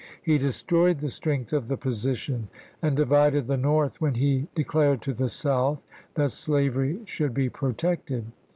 He 0.23 0.39
destroyed 0.39 0.97
the 0.97 1.11
strength 1.11 1.53
of 1.53 1.67
the 1.67 1.77
position 1.77 2.47
and 2.81 2.97
divided 2.97 3.45
the 3.45 3.55
North 3.55 4.01
when 4.01 4.15
he 4.15 4.47
de 4.55 4.63
clared 4.63 5.03
to 5.03 5.13
the 5.13 5.29
South 5.29 5.83
that 6.15 6.31
slavery 6.31 7.01
should 7.05 7.35
be 7.35 7.49
pro 7.49 7.71
tected. 7.71 8.23